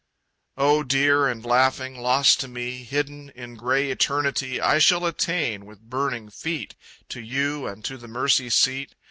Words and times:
Oh 0.57 0.81
dear 0.81 1.27
and 1.27 1.45
laughing, 1.45 1.95
lost 1.95 2.39
to 2.39 2.47
me, 2.47 2.83
Hidden 2.85 3.29
in 3.35 3.53
grey 3.53 3.91
Eternity, 3.91 4.59
I 4.59 4.79
shall 4.79 5.05
attain, 5.05 5.63
with 5.67 5.79
burning 5.91 6.31
feet, 6.31 6.73
To 7.09 7.21
you 7.21 7.67
and 7.67 7.85
to 7.85 7.97
the 7.99 8.07
mercy 8.07 8.49
seat! 8.49 8.95